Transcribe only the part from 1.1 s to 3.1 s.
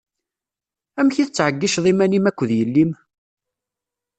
i tettɛeyyiceḍ iman-im akked yelli-m?